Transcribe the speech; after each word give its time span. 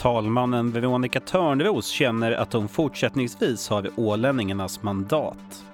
Talmannen 0.00 0.72
Veronica 0.72 1.20
Törnros 1.20 1.86
känner 1.86 2.32
att 2.32 2.52
hon 2.52 2.68
fortsättningsvis 2.68 3.68
har 3.68 3.90
ålänningarnas 3.96 4.82
mandat. 4.82 5.64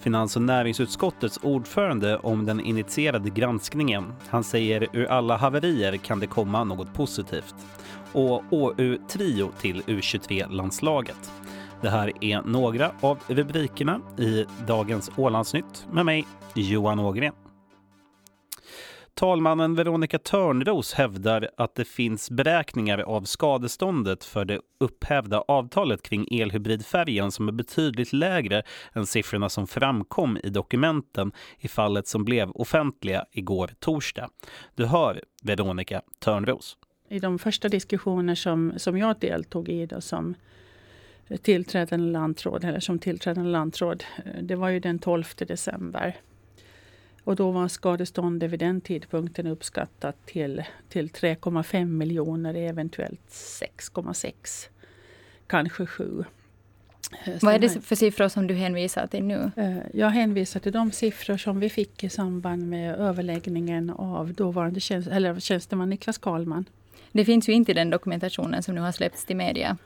Finans 0.00 0.36
och 0.36 0.42
näringsutskottets 0.42 1.38
ordförande 1.42 2.16
om 2.16 2.46
den 2.46 2.60
initierade 2.60 3.30
granskningen. 3.30 4.12
Han 4.28 4.44
säger 4.44 4.86
ur 4.92 5.06
alla 5.06 5.36
haverier 5.36 5.96
kan 5.96 6.20
det 6.20 6.26
komma 6.26 6.64
något 6.64 6.94
positivt. 6.94 7.54
Och 8.12 8.42
OU-trio 8.50 9.50
till 9.60 9.82
U23-landslaget. 9.82 11.32
Det 11.80 11.90
här 11.90 12.12
är 12.20 12.42
några 12.42 12.90
av 13.00 13.18
rubrikerna 13.26 14.00
i 14.18 14.44
dagens 14.66 15.10
Ålandsnytt 15.16 15.86
med 15.92 16.04
mig, 16.04 16.26
Johan 16.54 16.98
Ågren. 16.98 17.32
Talmannen 19.18 19.74
Veronica 19.74 20.18
Törnros 20.18 20.94
hävdar 20.94 21.50
att 21.56 21.74
det 21.74 21.84
finns 21.84 22.30
beräkningar 22.30 22.98
av 22.98 23.22
skadeståndet 23.22 24.24
för 24.24 24.44
det 24.44 24.60
upphävda 24.80 25.40
avtalet 25.48 26.02
kring 26.02 26.40
elhybridfärjan 26.40 27.32
som 27.32 27.48
är 27.48 27.52
betydligt 27.52 28.12
lägre 28.12 28.62
än 28.92 29.06
siffrorna 29.06 29.48
som 29.48 29.66
framkom 29.66 30.38
i 30.44 30.48
dokumenten 30.50 31.32
i 31.58 31.68
fallet 31.68 32.06
som 32.06 32.24
blev 32.24 32.50
offentliga 32.50 33.24
igår 33.32 33.70
torsdag. 33.78 34.28
Du 34.74 34.86
hör 34.86 35.22
Veronica 35.42 36.02
Törnros. 36.18 36.76
I 37.08 37.18
de 37.18 37.38
första 37.38 37.68
diskussioner 37.68 38.34
som, 38.34 38.72
som 38.76 38.98
jag 38.98 39.18
deltog 39.18 39.68
i 39.68 39.86
då, 39.86 40.00
som 40.00 40.34
tillträdande 41.42 42.12
lantråd, 42.12 42.64
eller 42.64 42.80
som 42.80 42.98
tillträdande 42.98 43.50
landråd, 43.50 44.04
eh, 44.24 44.42
det 44.42 44.56
var 44.56 44.68
ju 44.68 44.80
den 44.80 44.98
12 44.98 45.24
december 45.38 46.16
och 47.26 47.36
då 47.36 47.50
var 47.50 47.68
skadeståndet 47.68 48.50
vid 48.50 48.60
den 48.60 48.80
tidpunkten 48.80 49.46
uppskattat 49.46 50.26
till, 50.26 50.64
till 50.88 51.08
3,5 51.08 51.84
miljoner, 51.84 52.54
eventuellt 52.54 53.28
6,6, 53.28 54.68
kanske 55.46 55.86
7. 55.86 56.24
Eh, 57.24 57.34
Vad 57.42 57.54
är 57.54 57.58
det 57.58 57.84
för 57.84 57.96
siffror 57.96 58.28
som 58.28 58.46
du 58.46 58.54
hänvisar 58.54 59.06
till 59.06 59.24
nu? 59.24 59.50
Eh, 59.56 59.76
jag 59.94 60.10
hänvisar 60.10 60.60
till 60.60 60.72
de 60.72 60.92
siffror 60.92 61.36
som 61.36 61.60
vi 61.60 61.70
fick 61.70 62.04
i 62.04 62.08
samband 62.08 62.68
med 62.68 62.94
överläggningen 62.94 63.90
av 63.90 64.34
dåvarande 64.34 64.80
tjänst, 64.80 65.08
eller 65.08 65.40
tjänsteman 65.40 65.90
Niklas 65.90 66.18
Karlman. 66.18 66.64
Det 67.12 67.24
finns 67.24 67.48
ju 67.48 67.52
inte 67.52 67.70
i 67.70 67.74
den 67.74 67.90
dokumentationen 67.90 68.62
som 68.62 68.74
nu 68.74 68.80
har 68.80 68.92
släppts 68.92 69.24
till 69.24 69.36
media. 69.36 69.76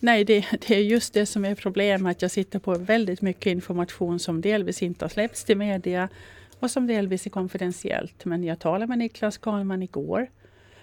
Nej, 0.00 0.24
det, 0.24 0.44
det, 0.50 0.74
är 0.74 0.80
just 0.80 1.14
det 1.14 1.26
som 1.26 1.44
är 1.44 1.54
problemet. 1.54 2.16
Att 2.16 2.22
jag 2.22 2.30
sitter 2.30 2.58
på 2.58 2.74
väldigt 2.74 3.22
mycket 3.22 3.46
information 3.46 4.18
som 4.18 4.40
delvis 4.40 4.82
inte 4.82 5.04
har 5.04 5.10
släppts 5.10 5.44
till 5.44 5.56
media 5.56 6.08
och 6.60 6.70
som 6.70 6.86
delvis 6.86 7.26
är 7.26 7.30
konfidentiellt. 7.30 8.24
Men 8.24 8.44
jag 8.44 8.58
talade 8.58 8.86
med 8.86 8.98
Niklas 8.98 9.38
Karlman 9.38 9.82
igår 9.82 10.30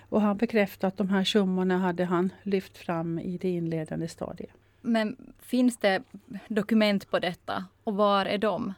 och 0.09 0.22
han 0.22 0.38
bekräftade 0.38 0.88
att 0.88 0.98
de 0.98 1.09
här 1.09 1.23
summorna 1.23 1.78
hade 1.78 2.06
han 2.06 2.34
lyft 2.44 2.78
fram 2.78 3.20
i 3.20 3.38
det 3.38 3.50
inledande 3.50 4.08
stadiet. 4.08 4.52
Men 4.82 5.16
finns 5.40 5.78
det 5.78 6.04
dokument 6.48 7.12
på 7.12 7.20
detta 7.20 7.66
och 7.84 7.95
var 7.95 8.26
är 8.26 8.38
de? 8.38 8.73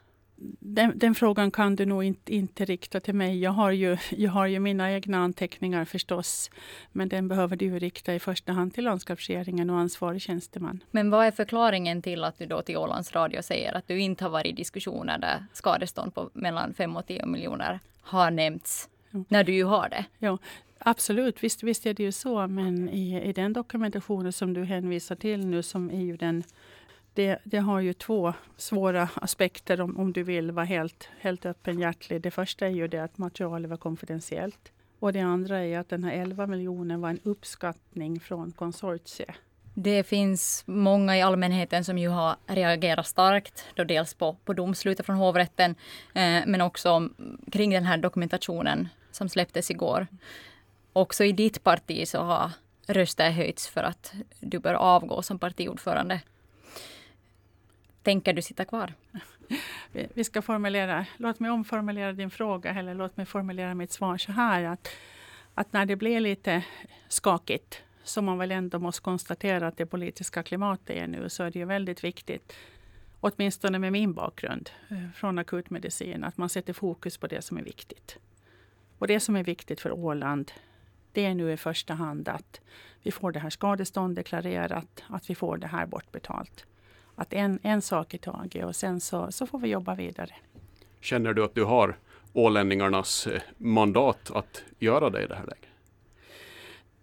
Den, 0.60 1.00
den, 1.00 1.16
frågan 1.16 1.52
kan 1.52 1.76
du 1.76 1.86
nog 1.86 2.04
inte, 2.04 2.36
inte 2.36 2.66
rikta 2.66 3.00
till 3.00 3.16
mig. 3.16 3.40
Jag 3.40 3.52
har, 3.52 3.72
ju, 3.72 3.98
jag 4.10 4.32
har 4.32 4.48
ju 4.48 4.60
mina 4.60 4.92
egna 4.92 5.18
anteckningar 5.18 5.86
förstås. 5.86 6.52
Men 6.92 7.10
den 7.10 7.28
behöver 7.28 7.56
du 7.56 7.80
rikta 7.80 8.14
i 8.14 8.20
första 8.20 8.52
hand 8.52 8.74
till 8.74 8.84
landskapsregeringen 8.84 9.70
och 9.70 9.78
ansvarig 9.78 10.22
tjänsteman. 10.22 10.84
Men 10.92 11.10
vad 11.10 11.26
är 11.26 11.32
förklaringen 11.32 12.02
till 12.02 12.24
att 12.24 12.38
du 12.38 12.46
då 12.46 12.62
till 12.62 12.78
Ålands 12.78 13.16
Radio 13.16 13.42
säger 13.42 13.78
att 13.78 13.88
du 13.88 14.00
inte 14.00 14.24
har 14.24 14.30
varit 14.30 14.48
i 14.48 14.52
diskussioner 14.52 15.18
där 15.18 15.46
skadestånd 15.54 16.14
på 16.14 16.30
mellan 16.34 16.74
5 16.74 16.96
och 16.96 17.08
10 17.08 17.26
miljoner 17.26 17.80
har 18.02 18.32
nämnts? 18.32 18.90
Ja. 19.12 19.24
När 19.28 19.44
du 19.44 19.54
ju 19.54 19.64
har 19.64 19.90
det. 19.90 20.06
Ja, 20.20 20.38
Absolut, 20.80 21.44
visst, 21.44 21.64
visst 21.64 21.86
är 21.86 21.94
det 21.94 22.04
ju 22.04 22.12
så. 22.12 22.48
Men 22.48 22.90
i, 22.90 23.22
i 23.24 23.34
den 23.34 23.54
dokumentationen 23.54 24.34
som 24.34 24.54
du 24.54 24.64
hänvisar 24.64 25.16
till 25.16 25.46
nu 25.46 25.64
som 25.64 25.90
är 25.92 26.02
ju 26.02 26.18
den 26.18 26.44
det, 27.18 27.38
det, 27.44 27.58
har 27.58 27.80
ju 27.80 27.94
två 27.94 28.34
svåra 28.58 29.10
aspekter 29.16 29.82
om, 29.82 29.98
om 29.98 30.14
du 30.14 30.24
vill 30.24 30.52
vara 30.52 30.66
helt, 30.66 31.10
helt 31.20 31.46
öppenhjärtig. 31.46 32.22
Det 32.22 32.32
första 32.32 32.66
är 32.66 32.72
ju 32.72 32.88
det 32.88 33.00
att 33.00 33.18
materialet 33.18 33.70
var 33.70 33.78
konfidentiellt. 33.78 34.72
Och 35.00 35.14
det 35.14 35.20
andra 35.20 35.66
är 35.66 35.80
att 35.80 35.90
den 35.90 36.04
här 36.04 36.12
11 36.12 36.48
miljoner 36.48 36.98
var 36.98 37.10
en 37.10 37.20
uppskattning 37.24 38.20
från 38.20 38.52
konsortiet. 38.52 39.36
Det 39.74 40.04
finns 40.04 40.64
många 40.66 41.18
i 41.18 41.22
allmänheten 41.22 41.84
som 41.84 41.98
ju 41.98 42.10
har 42.10 42.36
reagerat 42.48 43.08
starkt, 43.08 43.66
då 43.76 43.84
dels 43.84 44.14
på, 44.14 44.38
på 44.46 44.54
domslutet 44.54 45.06
från 45.06 45.16
hovrätten, 45.16 45.76
eh, 46.14 46.42
men 46.46 46.62
också 46.62 47.10
kring 47.52 47.70
den 47.70 47.86
här 47.86 47.98
dokumentationen 47.98 48.90
som 49.12 49.30
släpptes 49.30 49.72
igår. 49.72 50.08
Också 50.94 51.24
i 51.24 51.32
ditt 51.32 51.64
parti 51.64 52.08
så 52.08 52.22
har 52.22 52.52
röster 52.88 53.32
höjts 53.32 53.68
för 53.68 53.84
att 53.84 54.14
du 54.40 54.60
bör 54.60 54.74
avgå 54.74 55.22
som 55.22 55.40
partiordförande. 55.40 56.22
Tänker 58.04 58.34
du 58.34 58.42
sitta 58.42 58.66
kvar? 58.66 58.94
Vi 60.14 60.24
ska 60.24 60.42
formulera, 60.42 61.06
låt 61.18 61.40
mig 61.40 61.52
omformulera 61.52 62.14
din 62.14 62.30
fråga 62.30 62.74
eller 62.74 62.94
låt 62.94 63.18
mig 63.18 63.26
formulera 63.26 63.74
mitt 63.74 63.92
svar 63.92 64.18
så 64.18 64.32
här. 64.32 64.64
Att, 64.64 64.90
att 65.54 65.74
när 65.74 65.86
det 65.86 65.96
blir 65.96 66.20
lite 66.20 66.64
skakigt, 67.08 67.84
som 68.04 68.26
man 68.26 68.38
väl 68.38 68.52
ändå 68.52 68.80
måste 68.80 69.02
konstatera 69.02 69.68
att 69.68 69.78
det 69.78 69.86
politiska 69.86 70.44
klimatet 70.44 70.90
är 70.90 71.08
nu, 71.08 71.30
så 71.30 71.44
är 71.44 71.52
det 71.52 71.60
ju 71.60 71.66
väldigt 71.66 72.04
viktigt, 72.04 72.54
åtminstone 73.20 73.80
med 73.80 73.92
min 73.92 74.14
bakgrund 74.14 74.70
eh, 74.90 75.10
från 75.16 75.40
akutmedicin, 75.40 76.24
att 76.24 76.38
man 76.38 76.50
sätter 76.50 76.74
fokus 76.74 77.18
på 77.18 77.28
det 77.28 77.42
som 77.42 77.58
är 77.58 77.64
viktigt. 77.64 78.18
Och 78.98 79.08
det 79.08 79.20
som 79.20 79.36
är 79.36 79.44
viktigt 79.44 79.82
för 79.82 79.92
Åland, 79.92 80.52
det 81.12 81.26
är 81.26 81.36
nu 81.36 81.52
i 81.52 81.58
första 81.58 81.94
hand 81.94 82.30
att 82.30 82.62
vi 83.04 83.12
får 83.12 83.32
det 83.32 83.40
här 83.40 83.50
skadestånd 83.50 84.16
deklarerat, 84.16 85.04
att 85.08 85.30
vi 85.30 85.36
får 85.36 85.58
det 85.58 85.68
här 85.68 85.86
bortbetalt 85.86 86.66
att 87.18 87.34
en, 87.34 87.60
en 87.64 87.82
sak 87.82 88.14
i 88.14 88.18
taget 88.18 88.66
och 88.66 88.76
sen 88.76 89.00
så, 89.00 89.32
så 89.32 89.48
får 89.48 89.60
vi 89.60 89.68
jobba 89.68 89.96
vidare. 89.96 90.36
Känner 91.02 91.34
du 91.34 91.44
att 91.44 91.56
du 91.56 91.64
har 91.64 91.98
ålänningarnas 92.34 93.28
eh, 93.28 93.42
mandat 93.58 94.32
att 94.32 94.64
göra 94.80 95.10
det 95.10 95.24
i 95.24 95.28
det 95.28 95.36
här 95.36 95.46
läget? 95.46 95.70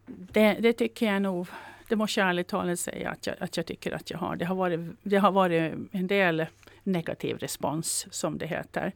Det, 0.07 0.55
det 0.61 0.73
tycker 0.73 1.07
jag 1.07 1.23
nog. 1.23 1.47
Det 1.89 1.97
måste 1.97 2.21
jag 2.21 2.29
ärligt 2.29 2.49
talat 2.49 2.81
säga 2.81 3.11
att 3.11 3.27
jag, 3.27 3.37
att 3.41 3.57
jag 3.57 3.67
tycker 3.67 3.93
att 3.93 4.11
jag 4.11 4.19
har. 4.19 4.37
Det 4.37 4.45
har 4.45 4.55
varit, 4.55 4.81
det 5.03 5.17
har 5.17 5.33
varit 5.33 5.75
en 5.93 6.07
del 6.07 6.47
negativ 6.83 7.39
respons 7.39 8.07
som 8.11 8.39
det 8.39 8.47
heter. 8.47 8.93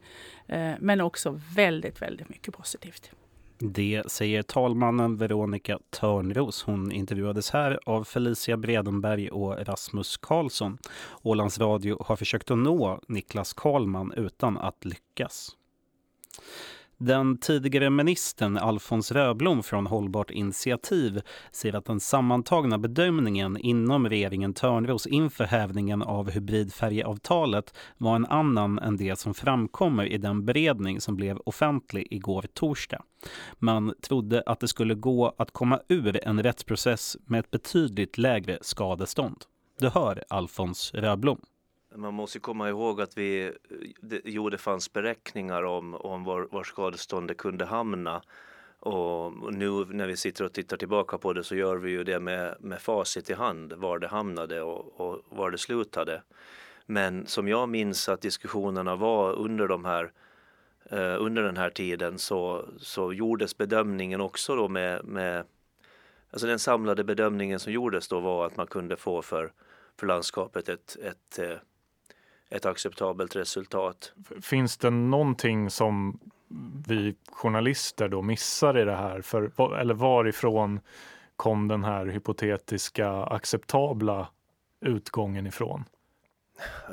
Eh, 0.47 0.73
men 0.79 1.01
också 1.01 1.39
väldigt, 1.55 2.01
väldigt 2.01 2.29
mycket 2.29 2.53
positivt. 2.53 3.11
Det 3.61 4.03
säger 4.11 4.43
talmannen 4.43 5.17
Veronica 5.17 5.79
Törnros. 5.89 6.63
Hon 6.63 6.91
intervjuades 6.91 7.51
här 7.51 7.79
av 7.85 8.03
Felicia 8.03 8.57
Bredenberg 8.57 9.29
och 9.29 9.67
Rasmus 9.67 10.17
Karlsson. 10.17 10.77
Ålands 11.21 11.59
Radio 11.59 12.03
har 12.05 12.15
försökt 12.15 12.51
att 12.51 12.57
nå 12.57 12.99
Niklas 13.07 13.53
Karlman 13.53 14.13
utan 14.13 14.57
att 14.57 14.85
lyckas. 14.85 15.55
Den 17.01 17.37
tidigare 17.37 17.89
ministern 17.89 18.57
Alfons 18.57 19.11
Röblom 19.11 19.63
från 19.63 19.87
Hållbart 19.87 20.31
initiativ 20.31 21.21
säger 21.51 21.75
att 21.75 21.85
den 21.85 21.99
sammantagna 21.99 22.77
bedömningen 22.77 23.57
inom 23.57 24.09
regeringen 24.09 24.53
Törnros 24.53 25.07
inför 25.07 25.43
hävningen 25.43 26.01
av 26.01 26.29
hybridfärjeavtalet 26.29 27.73
var 27.97 28.15
en 28.15 28.25
annan 28.25 28.79
än 28.79 28.97
det 28.97 29.19
som 29.19 29.33
framkommer 29.33 30.05
i 30.05 30.17
den 30.17 30.45
beredning 30.45 31.01
som 31.01 31.15
blev 31.15 31.37
offentlig 31.45 32.07
igår 32.11 32.45
torsdag. 32.53 33.01
Man 33.59 33.93
trodde 34.01 34.43
att 34.45 34.59
det 34.59 34.67
skulle 34.67 34.93
gå 34.93 35.35
att 35.37 35.51
komma 35.51 35.79
ur 35.87 36.27
en 36.27 36.43
rättsprocess 36.43 37.17
med 37.25 37.39
ett 37.39 37.51
betydligt 37.51 38.17
lägre 38.17 38.57
skadestånd. 38.61 39.37
Du 39.79 39.89
hör 39.89 40.23
Alfons 40.29 40.93
Röblom. 40.93 41.39
Man 41.95 42.13
måste 42.13 42.39
komma 42.39 42.69
ihåg 42.69 43.01
att 43.01 43.17
vi, 43.17 43.53
det, 44.01 44.21
jo 44.25 44.49
det 44.49 44.57
fanns 44.57 44.93
beräkningar 44.93 45.63
om, 45.63 45.95
om 45.95 46.23
var, 46.23 46.47
var 46.51 46.63
skadeståndet 46.63 47.37
kunde 47.37 47.65
hamna. 47.65 48.21
Och 48.79 49.53
nu 49.53 49.69
när 49.85 50.07
vi 50.07 50.17
sitter 50.17 50.45
och 50.45 50.53
tittar 50.53 50.77
tillbaka 50.77 51.17
på 51.17 51.33
det 51.33 51.43
så 51.43 51.55
gör 51.55 51.77
vi 51.77 51.91
ju 51.91 52.03
det 52.03 52.19
med, 52.19 52.55
med 52.59 52.81
facit 52.81 53.29
i 53.29 53.33
hand 53.33 53.73
var 53.73 53.99
det 53.99 54.07
hamnade 54.07 54.61
och, 54.61 54.99
och 55.01 55.21
var 55.29 55.51
det 55.51 55.57
slutade. 55.57 56.21
Men 56.85 57.25
som 57.25 57.47
jag 57.47 57.69
minns 57.69 58.09
att 58.09 58.21
diskussionerna 58.21 58.95
var 58.95 59.33
under 59.33 59.67
de 59.67 59.85
här 59.85 60.11
eh, 60.85 61.15
under 61.19 61.43
den 61.43 61.57
här 61.57 61.69
tiden 61.69 62.19
så, 62.19 62.65
så 62.77 63.13
gjordes 63.13 63.57
bedömningen 63.57 64.21
också 64.21 64.55
då 64.55 64.67
med, 64.67 65.05
med 65.05 65.45
alltså 66.31 66.47
den 66.47 66.59
samlade 66.59 67.03
bedömningen 67.03 67.59
som 67.59 67.73
gjordes 67.73 68.07
då 68.07 68.19
var 68.19 68.45
att 68.45 68.57
man 68.57 68.67
kunde 68.67 68.97
få 68.97 69.21
för, 69.21 69.51
för 69.99 70.07
landskapet 70.07 70.69
ett, 70.69 70.97
ett 71.03 71.39
eh, 71.39 71.57
ett 72.49 72.65
acceptabelt 72.65 73.35
resultat. 73.35 74.13
Finns 74.41 74.77
det 74.77 74.89
någonting 74.89 75.69
som 75.69 76.19
vi 76.87 77.15
journalister 77.31 78.09
då 78.09 78.21
missar 78.21 78.77
i 78.77 78.85
det 78.85 78.95
här? 78.95 79.21
För, 79.21 79.77
eller 79.77 79.93
varifrån 79.93 80.79
kom 81.35 81.67
den 81.67 81.83
här 81.83 82.05
hypotetiska 82.05 83.11
acceptabla 83.11 84.27
utgången 84.81 85.47
ifrån? 85.47 85.83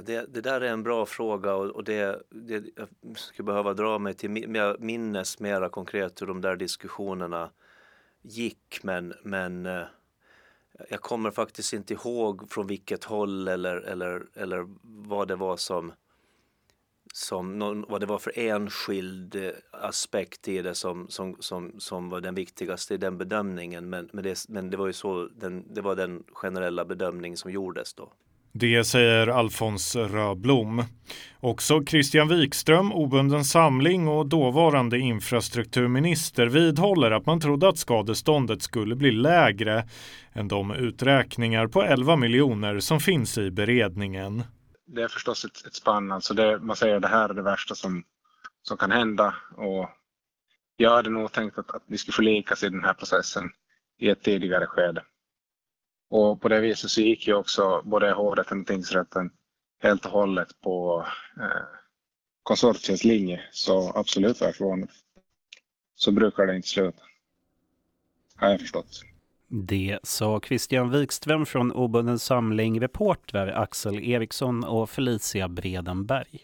Det, 0.02 0.34
det 0.34 0.40
där 0.40 0.60
är 0.60 0.68
en 0.68 0.82
bra 0.82 1.06
fråga 1.06 1.54
och, 1.54 1.66
och 1.66 1.84
det, 1.84 2.22
det, 2.30 2.64
jag 2.76 2.88
skulle 3.16 3.46
behöva 3.46 3.74
dra 3.74 3.98
mig 3.98 4.14
till 4.14 4.30
minnes 4.78 5.40
mera 5.40 5.68
konkret 5.68 6.22
hur 6.22 6.26
de 6.26 6.40
där 6.40 6.56
diskussionerna 6.56 7.50
gick 8.22 8.78
men, 8.82 9.14
men 9.22 9.66
eh, 9.66 9.82
jag 10.90 11.00
kommer 11.00 11.30
faktiskt 11.30 11.72
inte 11.72 11.94
ihåg 11.94 12.50
från 12.50 12.66
vilket 12.66 13.04
håll 13.04 13.48
eller, 13.48 13.76
eller, 13.76 14.26
eller 14.34 14.66
vad 14.82 15.28
det 15.28 15.36
var 15.36 15.56
som, 15.56 15.92
som 17.14 17.58
någon, 17.58 17.84
vad 17.88 18.00
det 18.00 18.06
var 18.06 18.18
för 18.18 18.38
enskild 18.38 19.34
eh, 19.34 19.50
aspekt 19.70 20.48
i 20.48 20.62
det 20.62 20.74
som, 20.74 21.08
som, 21.08 21.36
som, 21.40 21.80
som 21.80 22.10
var 22.10 22.20
den 22.20 22.34
viktigaste 22.34 22.94
i 22.94 22.96
den 22.96 23.18
bedömningen. 23.18 23.90
Men, 23.90 24.08
men, 24.12 24.24
det, 24.24 24.48
men 24.48 24.70
det 24.70 24.76
var 24.76 24.86
ju 24.86 24.92
så, 24.92 25.28
den, 25.36 25.74
det 25.74 25.80
var 25.80 25.96
den 25.96 26.24
generella 26.32 26.84
bedömning 26.84 27.36
som 27.36 27.50
gjordes 27.50 27.94
då. 27.94 28.12
Det 28.58 28.84
säger 28.84 29.26
Alfons 29.26 29.96
Röblom. 29.96 30.84
Också 31.40 31.84
Christian 31.84 32.28
Wikström, 32.28 32.92
obunden 32.92 33.44
samling 33.44 34.08
och 34.08 34.26
dåvarande 34.26 34.98
infrastrukturminister 34.98 36.46
vidhåller 36.46 37.10
att 37.10 37.26
man 37.26 37.40
trodde 37.40 37.68
att 37.68 37.78
skadeståndet 37.78 38.62
skulle 38.62 38.96
bli 38.96 39.10
lägre 39.10 39.88
än 40.32 40.48
de 40.48 40.70
uträkningar 40.70 41.66
på 41.66 41.82
11 41.82 42.16
miljoner 42.16 42.80
som 42.80 43.00
finns 43.00 43.38
i 43.38 43.50
beredningen. 43.50 44.42
Det 44.86 45.02
är 45.02 45.08
förstås 45.08 45.44
ett, 45.44 45.66
ett 45.66 45.74
spann, 45.74 46.12
alltså 46.12 46.34
det, 46.34 46.58
man 46.58 46.76
säger 46.76 46.96
att 46.96 47.02
det 47.02 47.08
här 47.08 47.28
är 47.28 47.34
det 47.34 47.42
värsta 47.42 47.74
som, 47.74 48.04
som 48.62 48.76
kan 48.76 48.90
hända 48.90 49.34
och 49.56 49.90
jag 50.76 50.90
hade 50.90 51.10
nog 51.10 51.32
tänkt 51.32 51.58
att, 51.58 51.70
att 51.70 51.82
vi 51.86 51.98
skulle 51.98 52.14
förlikas 52.14 52.62
i 52.62 52.68
den 52.68 52.84
här 52.84 52.94
processen 52.94 53.50
i 53.98 54.08
ett 54.08 54.22
tidigare 54.22 54.66
skede. 54.66 55.02
Och 56.08 56.40
på 56.40 56.48
det 56.48 56.60
viset 56.60 56.90
så 56.90 57.00
gick 57.00 57.26
ju 57.26 57.34
också 57.34 57.82
både 57.84 58.12
hovrätten 58.12 58.60
och 58.60 58.66
tingsrätten 58.66 59.30
helt 59.82 60.04
och 60.04 60.12
hållet 60.12 60.60
på 60.60 61.06
eh, 61.40 61.78
konsortiets 62.42 63.04
linje. 63.04 63.40
Så 63.52 63.92
absolut 63.94 64.40
var. 64.40 64.88
Så 65.94 66.12
brukar 66.12 66.46
det 66.46 66.56
inte 66.56 66.68
sluta. 66.68 67.02
Har 68.36 68.48
jag 68.48 68.60
förstått. 68.60 69.02
Det 69.48 69.98
sa 70.02 70.40
Christian 70.40 70.90
Wikström 70.90 71.46
från 71.46 71.72
obunden 71.72 72.18
samling 72.18 72.80
reportrar 72.80 73.48
Axel 73.48 73.98
Eriksson 74.04 74.64
och 74.64 74.90
Felicia 74.90 75.48
Bredenberg. 75.48 76.40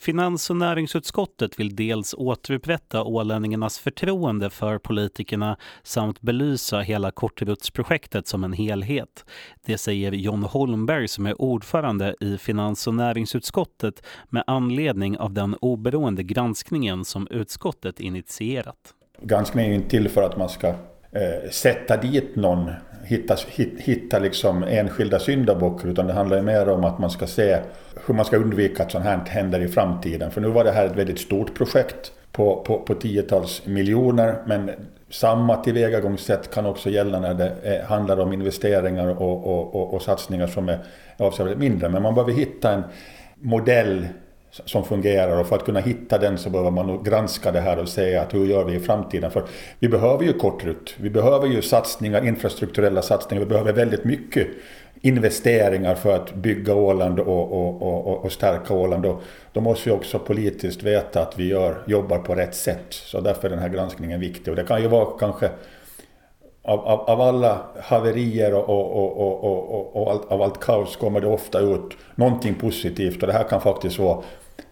Finans 0.00 0.50
och 0.50 0.56
näringsutskottet 0.56 1.60
vill 1.60 1.76
dels 1.76 2.14
återupprätta 2.14 3.04
ålänningarnas 3.04 3.78
förtroende 3.78 4.50
för 4.50 4.78
politikerna 4.78 5.56
samt 5.82 6.20
belysa 6.20 6.80
hela 6.80 7.10
Kortrutsprojektet 7.10 8.26
som 8.26 8.44
en 8.44 8.52
helhet. 8.52 9.24
Det 9.64 9.78
säger 9.78 10.12
John 10.12 10.42
Holmberg 10.42 11.08
som 11.08 11.26
är 11.26 11.42
ordförande 11.42 12.14
i 12.20 12.38
Finans 12.38 12.86
och 12.86 12.94
näringsutskottet 12.94 14.06
med 14.28 14.44
anledning 14.46 15.18
av 15.18 15.32
den 15.32 15.54
oberoende 15.54 16.22
granskningen 16.22 17.04
som 17.04 17.28
utskottet 17.30 18.00
initierat. 18.00 18.94
Granskningen 19.22 19.70
är 19.70 19.74
inte 19.74 19.90
till 19.90 20.08
för 20.08 20.22
att 20.22 20.36
man 20.36 20.48
ska 20.48 20.68
eh, 20.68 21.50
sätta 21.50 21.96
dit 21.96 22.36
någon, 22.36 22.70
hitta, 23.08 23.36
hitta 23.78 24.18
liksom 24.18 24.62
enskilda 24.62 25.18
syndabockar, 25.18 25.88
utan 25.88 26.06
det 26.06 26.12
handlar 26.12 26.36
ju 26.36 26.42
mer 26.42 26.68
om 26.68 26.84
att 26.84 26.98
man 26.98 27.10
ska 27.10 27.26
se 27.26 27.58
hur 28.06 28.14
man 28.14 28.24
ska 28.24 28.36
undvika 28.36 28.82
att 28.82 28.92
sånt 28.92 29.04
här 29.04 29.20
händer 29.26 29.60
i 29.60 29.68
framtiden. 29.68 30.30
För 30.30 30.40
nu 30.40 30.48
var 30.48 30.64
det 30.64 30.70
här 30.70 30.86
ett 30.86 30.96
väldigt 30.96 31.18
stort 31.18 31.54
projekt 31.54 32.12
på, 32.32 32.56
på, 32.66 32.78
på 32.78 32.94
tiotals 32.94 33.66
miljoner, 33.66 34.34
men 34.46 34.70
samma 35.10 35.56
tillvägagångssätt 35.56 36.54
kan 36.54 36.66
också 36.66 36.90
gälla 36.90 37.20
när 37.20 37.34
det 37.34 37.84
handlar 37.88 38.20
om 38.20 38.32
investeringar 38.32 39.08
och, 39.08 39.46
och, 39.46 39.74
och, 39.74 39.94
och 39.94 40.02
satsningar 40.02 40.46
som 40.46 40.68
är 40.68 40.78
avsevärt 41.16 41.58
mindre. 41.58 41.88
Men 41.88 42.02
man 42.02 42.14
behöver 42.14 42.32
hitta 42.32 42.72
en 42.72 42.82
modell 43.34 44.06
som 44.50 44.84
fungerar 44.84 45.40
och 45.40 45.46
för 45.46 45.56
att 45.56 45.64
kunna 45.64 45.80
hitta 45.80 46.18
den 46.18 46.38
så 46.38 46.50
behöver 46.50 46.70
man 46.70 46.86
nog 46.86 47.04
granska 47.04 47.52
det 47.52 47.60
här 47.60 47.78
och 47.78 47.88
se 47.88 48.16
att 48.16 48.34
hur 48.34 48.46
gör 48.46 48.64
vi 48.64 48.74
i 48.74 48.80
framtiden? 48.80 49.30
För 49.30 49.44
vi 49.78 49.88
behöver 49.88 50.24
ju 50.24 50.32
kortrutt, 50.32 50.94
vi 50.96 51.10
behöver 51.10 51.46
ju 51.46 51.62
satsningar, 51.62 52.26
infrastrukturella 52.26 53.02
satsningar, 53.02 53.44
vi 53.44 53.48
behöver 53.48 53.72
väldigt 53.72 54.04
mycket 54.04 54.46
investeringar 55.00 55.94
för 55.94 56.16
att 56.16 56.34
bygga 56.34 56.74
Åland 56.74 57.20
och, 57.20 57.52
och, 57.52 57.82
och, 57.82 58.24
och 58.24 58.32
stärka 58.32 58.74
Åland. 58.74 59.06
Och 59.06 59.22
då 59.52 59.60
måste 59.60 59.88
vi 59.88 59.96
också 59.96 60.18
politiskt 60.18 60.82
veta 60.82 61.22
att 61.22 61.38
vi 61.38 61.48
gör, 61.48 61.82
jobbar 61.86 62.18
på 62.18 62.34
rätt 62.34 62.54
sätt. 62.54 62.86
Så 62.90 63.20
därför 63.20 63.46
är 63.46 63.50
den 63.50 63.58
här 63.58 63.68
granskningen 63.68 64.20
viktig. 64.20 64.50
Och 64.50 64.56
det 64.56 64.64
kan 64.64 64.82
ju 64.82 64.88
vara 64.88 65.18
kanske 65.18 65.50
av, 66.68 66.80
av, 66.80 67.00
av 67.00 67.20
alla 67.20 67.60
haverier 67.82 68.54
och, 68.54 68.68
och, 68.68 69.18
och, 69.18 69.44
och, 69.44 69.96
och, 69.96 70.10
allt, 70.10 70.32
av 70.32 70.42
allt 70.42 70.60
kaos 70.60 70.96
kommer 70.96 71.20
det 71.20 71.26
ofta 71.26 71.60
ut 71.60 71.96
någonting 72.14 72.54
positivt. 72.54 73.22
Och 73.22 73.26
det 73.26 73.32
här 73.32 73.44
kan 73.44 73.60
faktiskt 73.60 73.98
vara 73.98 74.22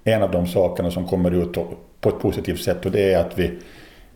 en 0.05 0.23
av 0.23 0.31
de 0.31 0.47
sakerna 0.47 0.91
som 0.91 1.07
kommer 1.07 1.31
ut 1.31 1.53
på 2.01 2.09
ett 2.09 2.21
positivt 2.21 2.61
sätt. 2.61 2.87
Och 2.87 2.93
det 2.93 3.13
är 3.13 3.19
att 3.19 3.39
vi 3.39 3.59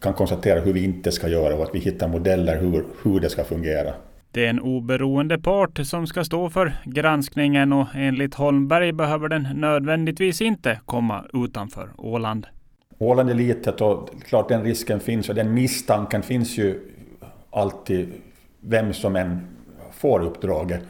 kan 0.00 0.12
konstatera 0.12 0.60
hur 0.60 0.72
vi 0.72 0.84
inte 0.84 1.12
ska 1.12 1.28
göra 1.28 1.54
och 1.54 1.62
att 1.62 1.74
vi 1.74 1.78
hittar 1.78 2.08
modeller 2.08 2.60
hur, 2.60 2.84
hur 3.02 3.20
det 3.20 3.30
ska 3.30 3.44
fungera. 3.44 3.92
Det 4.32 4.46
är 4.46 4.50
en 4.50 4.60
oberoende 4.60 5.38
part 5.38 5.78
som 5.86 6.06
ska 6.06 6.24
stå 6.24 6.50
för 6.50 6.72
granskningen 6.84 7.72
och 7.72 7.86
enligt 7.94 8.34
Holmberg 8.34 8.92
behöver 8.92 9.28
den 9.28 9.48
nödvändigtvis 9.54 10.40
inte 10.40 10.80
komma 10.84 11.24
utanför 11.32 11.88
Åland. 11.98 12.46
Åland 12.98 13.30
är 13.30 13.34
litet 13.34 13.80
och 13.80 14.08
klart 14.28 14.48
den 14.48 14.62
risken 14.64 15.00
finns 15.00 15.28
och 15.28 15.34
den 15.34 15.54
misstanken 15.54 16.22
finns 16.22 16.58
ju 16.58 16.80
alltid 17.50 18.12
vem 18.60 18.92
som 18.92 19.16
än 19.16 19.46
får 19.92 20.22
uppdraget. 20.22 20.80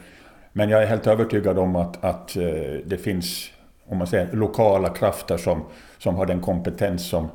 Men 0.53 0.69
jag 0.69 0.83
är 0.83 0.87
helt 0.87 1.07
övertygad 1.07 1.59
om 1.59 1.75
att, 1.75 2.03
att 2.03 2.35
eh, 2.35 2.43
det 2.85 2.97
finns 2.97 3.51
om 3.91 3.97
man 3.97 4.07
säger, 4.07 4.29
lokala 4.33 4.89
krafter 4.89 5.37
som, 5.37 5.63
som 5.97 6.15
har 6.15 6.25
den 6.25 6.41
kompetens 6.41 7.09
som, 7.09 7.27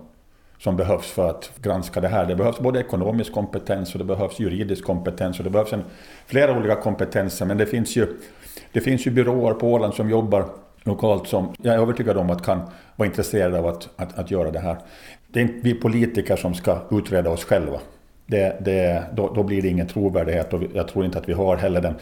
som 0.58 0.76
behövs 0.76 1.10
för 1.10 1.30
att 1.30 1.52
granska 1.62 2.00
det 2.00 2.08
här. 2.08 2.26
Det 2.26 2.36
behövs 2.36 2.60
både 2.60 2.80
ekonomisk 2.80 3.32
kompetens 3.32 3.92
och 3.92 3.98
det 3.98 4.04
behövs 4.04 4.40
juridisk 4.40 4.84
kompetens 4.84 5.38
och 5.38 5.44
det 5.44 5.50
behövs 5.50 5.72
en, 5.72 5.84
flera 6.26 6.58
olika 6.58 6.74
kompetenser. 6.74 7.46
Men 7.46 7.58
det 7.58 7.66
finns 7.66 7.96
ju, 7.96 8.06
det 8.72 8.80
finns 8.80 9.06
ju 9.06 9.10
byråer 9.10 9.54
på 9.54 9.72
Åland 9.72 9.94
som 9.94 10.10
jobbar 10.10 10.44
lokalt 10.82 11.28
som 11.28 11.54
jag 11.62 11.74
är 11.74 11.78
övertygad 11.78 12.16
om 12.16 12.30
att 12.30 12.44
kan 12.44 12.60
vara 12.96 13.06
intresserade 13.06 13.58
av 13.58 13.66
att, 13.66 13.88
att, 13.96 14.18
att 14.18 14.30
göra 14.30 14.50
det 14.50 14.60
här. 14.60 14.76
Det 15.28 15.40
är 15.40 15.42
inte 15.42 15.60
vi 15.62 15.74
politiker 15.74 16.36
som 16.36 16.54
ska 16.54 16.78
utreda 16.90 17.30
oss 17.30 17.44
själva. 17.44 17.80
Det, 18.26 18.56
det, 18.64 19.04
då, 19.14 19.32
då, 19.34 19.42
blir 19.42 19.62
det 19.62 19.68
ingen 19.68 19.86
trovärdighet 19.86 20.52
och 20.52 20.62
jag 20.74 20.88
tror 20.88 21.04
inte 21.04 21.18
att 21.18 21.28
vi 21.28 21.32
har 21.32 21.56
heller 21.56 21.80
den, 21.80 21.94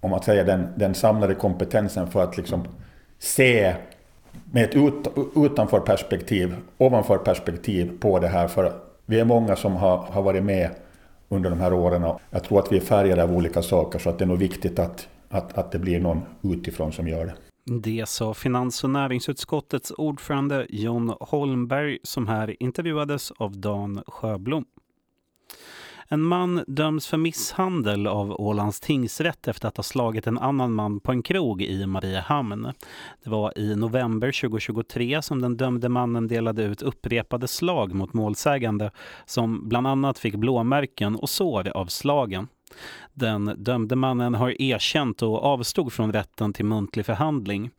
om 0.00 0.10
man 0.10 0.22
säger 0.22 0.44
den, 0.44 0.66
den 0.76 0.94
samlade 0.94 1.34
kompetensen 1.34 2.06
för 2.06 2.22
att 2.22 2.36
liksom 2.36 2.64
se 3.18 3.74
med 4.52 4.64
ett 4.64 4.74
ut, 4.74 5.08
utanför 5.36 5.80
perspektiv, 5.80 6.56
ovanför 6.78 7.18
perspektiv 7.18 7.98
på 8.00 8.18
det 8.18 8.28
här. 8.28 8.48
För 8.48 8.72
vi 9.06 9.20
är 9.20 9.24
många 9.24 9.56
som 9.56 9.76
har, 9.76 9.96
har 9.96 10.22
varit 10.22 10.42
med 10.42 10.70
under 11.28 11.50
de 11.50 11.60
här 11.60 11.72
åren. 11.72 12.04
Och 12.04 12.20
jag 12.30 12.44
tror 12.44 12.58
att 12.58 12.72
vi 12.72 12.76
är 12.76 12.80
färgade 12.80 13.22
av 13.22 13.36
olika 13.36 13.62
saker 13.62 13.98
så 13.98 14.10
att 14.10 14.18
det 14.18 14.24
är 14.24 14.28
nog 14.28 14.38
viktigt 14.38 14.78
att, 14.78 15.08
att, 15.28 15.58
att 15.58 15.72
det 15.72 15.78
blir 15.78 16.00
någon 16.00 16.22
utifrån 16.42 16.92
som 16.92 17.08
gör 17.08 17.26
det. 17.26 17.34
Det 17.82 18.08
sa 18.08 18.34
finans 18.34 18.84
och 18.84 18.90
näringsutskottets 18.90 19.92
ordförande 19.96 20.66
John 20.68 21.14
Holmberg 21.20 21.98
som 22.02 22.28
här 22.28 22.62
intervjuades 22.62 23.30
av 23.30 23.56
Dan 23.56 24.02
Sjöblom. 24.06 24.64
En 26.12 26.22
man 26.22 26.64
döms 26.66 27.06
för 27.06 27.16
misshandel 27.16 28.06
av 28.06 28.40
Ålands 28.40 28.80
tingsrätt 28.80 29.48
efter 29.48 29.68
att 29.68 29.76
ha 29.76 29.84
slagit 29.84 30.26
en 30.26 30.38
annan 30.38 30.72
man 30.72 31.00
på 31.00 31.12
en 31.12 31.22
krog 31.22 31.62
i 31.62 31.86
Mariehamn. 31.86 32.72
Det 33.24 33.30
var 33.30 33.58
i 33.58 33.76
november 33.76 34.40
2023 34.40 35.22
som 35.22 35.42
den 35.42 35.56
dömde 35.56 35.88
mannen 35.88 36.28
delade 36.28 36.62
ut 36.62 36.82
upprepade 36.82 37.48
slag 37.48 37.94
mot 37.94 38.12
målsägande 38.12 38.90
som 39.26 39.68
bland 39.68 39.86
annat 39.86 40.18
fick 40.18 40.34
blåmärken 40.34 41.16
och 41.16 41.30
sår 41.30 41.68
av 41.76 41.86
slagen. 41.86 42.48
Den 43.14 43.44
dömde 43.44 43.96
mannen 43.96 44.34
har 44.34 44.62
erkänt 44.62 45.22
och 45.22 45.44
avstod 45.44 45.92
från 45.92 46.12
rätten 46.12 46.52
till 46.52 46.64
muntlig 46.64 47.06
förhandling. 47.06 47.70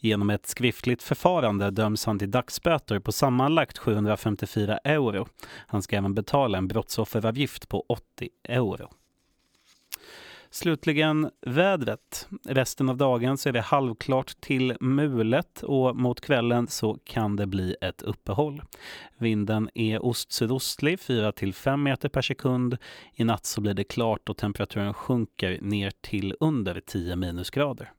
Genom 0.00 0.30
ett 0.30 0.46
skriftligt 0.46 1.02
förfarande 1.02 1.70
döms 1.70 2.06
han 2.06 2.18
till 2.18 2.30
dagsböter 2.30 2.98
på 2.98 3.12
sammanlagt 3.12 3.78
754 3.78 4.78
euro. 4.84 5.28
Han 5.66 5.82
ska 5.82 5.96
även 5.96 6.14
betala 6.14 6.58
en 6.58 6.68
brottsofferavgift 6.68 7.68
på 7.68 7.84
80 7.88 8.28
euro. 8.48 8.88
Slutligen 10.50 11.30
vädret. 11.46 12.28
Resten 12.44 12.88
av 12.88 12.96
dagen 12.96 13.38
så 13.38 13.48
är 13.48 13.52
det 13.52 13.60
halvklart 13.60 14.40
till 14.40 14.76
mulet 14.80 15.62
och 15.62 15.96
mot 15.96 16.20
kvällen 16.20 16.66
så 16.66 16.98
kan 17.04 17.36
det 17.36 17.46
bli 17.46 17.76
ett 17.80 18.02
uppehåll. 18.02 18.62
Vinden 19.18 19.70
är 19.74 20.04
ostsydostlig 20.04 21.00
4 21.00 21.32
till 21.32 21.54
5 21.54 21.82
meter 21.82 22.08
per 22.08 22.22
sekund. 22.22 22.76
I 23.14 23.24
natt 23.24 23.46
så 23.46 23.60
blir 23.60 23.74
det 23.74 23.84
klart 23.84 24.28
och 24.28 24.36
temperaturen 24.36 24.94
sjunker 24.94 25.58
ner 25.62 25.92
till 26.00 26.36
under 26.40 26.80
10 26.86 27.16
minusgrader. 27.16 27.92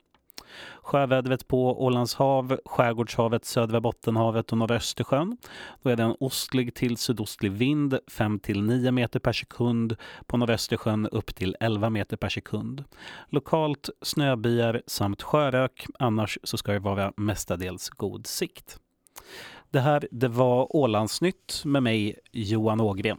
Sjövädret 0.82 1.48
på 1.48 1.84
Ålands 1.84 2.16
hav, 2.16 2.60
Skärgårdshavet, 2.66 3.46
Södra 3.46 3.82
Bottenhavet 3.82 4.51
och 4.51 4.58
norra 4.58 4.75
Östersjön. 4.75 5.38
Då 5.82 5.89
är 5.89 5.96
det 5.96 6.04
en 6.04 6.16
ostlig 6.20 6.74
till 6.74 6.98
sydostlig 6.98 7.51
vind 7.51 8.00
5 8.12 8.39
till 8.39 8.62
9 8.62 8.92
meter 8.92 9.20
per 9.20 9.34
sekund. 9.34 9.96
På 10.25 10.38
norra 10.38 10.54
Östersjön 10.54 11.08
upp 11.08 11.36
till 11.36 11.56
11 11.60 11.89
meter 11.89 12.18
per 12.18 12.30
sekund. 12.30 12.84
Lokalt 13.30 13.89
snöbyar 14.01 14.82
samt 14.88 15.22
sjörök. 15.22 15.86
Annars 16.00 16.38
så 16.44 16.58
ska 16.58 16.72
det 16.72 16.80
vara 16.80 17.13
mestadels 17.18 17.89
god 17.89 18.27
sikt. 18.27 18.80
Det 19.72 19.80
här 19.80 20.08
det 20.12 20.27
var 20.27 20.75
Ålandsnytt 20.75 21.62
med 21.66 21.84
mig 21.84 22.16
Johan 22.32 22.82
Ågren. 22.82 23.18